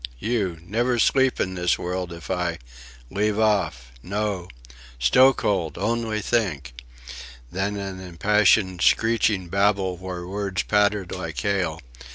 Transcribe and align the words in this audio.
you... 0.17 0.57
Never 0.63 0.97
sleep 0.97 1.39
in 1.39 1.53
this 1.53 1.77
world, 1.77 2.11
if 2.11 2.31
I..." 2.31 2.57
"Leave 3.11 3.37
off." 3.37 3.91
"No!... 4.01 4.47
stokehold... 4.99 5.77
only 5.77 6.21
think!..." 6.21 6.73
Then 7.51 7.77
an 7.77 7.99
impassioned 7.99 8.81
screeching 8.81 9.47
babble 9.47 9.97
where 9.97 10.25
words 10.27 10.63
pattered 10.63 11.11
like 11.11 11.39
hail. 11.41 11.81